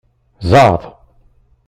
Zɛeḍ. 0.49 0.83